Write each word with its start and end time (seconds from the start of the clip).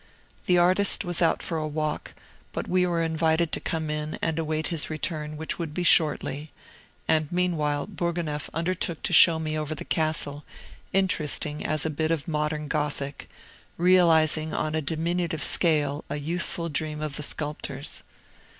The 0.47 0.57
artist 0.57 1.05
was 1.05 1.21
out 1.21 1.43
for 1.43 1.59
a 1.59 1.67
walk, 1.67 2.15
but 2.53 2.67
we 2.67 2.87
were 2.87 3.03
invited 3.03 3.51
to 3.51 3.59
come 3.59 3.91
in 3.91 4.17
and 4.19 4.39
await 4.39 4.69
his 4.69 4.89
return, 4.89 5.37
which 5.37 5.59
would 5.59 5.75
be 5.75 5.83
shortly; 5.83 6.51
and 7.07 7.31
meanwhile 7.31 7.85
Bourgonef 7.85 8.49
undertook 8.51 9.03
to 9.03 9.13
show 9.13 9.37
me 9.37 9.55
over 9.55 9.75
the 9.75 9.85
castle, 9.85 10.43
interesting 10.91 11.63
as 11.63 11.85
a 11.85 11.91
bit 11.91 12.09
of 12.09 12.27
modern 12.27 12.67
Gothic, 12.67 13.29
realizing 13.77 14.55
on 14.55 14.73
a 14.73 14.81
diminutive 14.81 15.43
scale 15.43 16.03
a 16.09 16.15
youthful 16.15 16.67
dream 16.67 16.99
of 16.99 17.15
the 17.15 17.21
sculptor's. 17.21 18.01